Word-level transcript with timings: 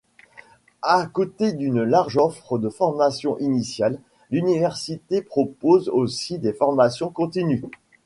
À 0.81 1.05
côté 1.05 1.53
d’une 1.53 1.83
large 1.83 2.17
offre 2.17 2.57
de 2.57 2.69
formations 2.69 3.37
initiales, 3.37 3.99
l’université 4.31 5.21
propose 5.21 5.89
aussi 5.89 6.39
des 6.39 6.53
formations 6.53 7.11
continues. 7.11 7.61